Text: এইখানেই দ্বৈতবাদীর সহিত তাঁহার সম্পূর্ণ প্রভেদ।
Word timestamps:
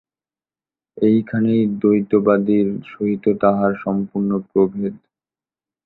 এইখানেই 0.97 1.63
দ্বৈতবাদীর 1.79 2.67
সহিত 2.85 3.25
তাঁহার 3.41 3.73
সম্পূর্ণ 3.83 4.31
প্রভেদ। 4.49 4.93